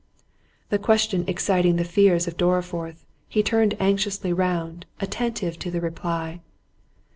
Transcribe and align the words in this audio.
This 0.69 0.81
question 0.81 1.25
exciting 1.27 1.75
the 1.75 1.83
fears 1.85 2.27
of 2.27 2.35
Dorriforth, 2.35 3.05
he 3.29 3.43
turned 3.43 3.77
anxiously 3.79 4.33
round, 4.33 4.87
attentive 4.99 5.59
to 5.59 5.69
the 5.69 5.79
reply. 5.79 6.41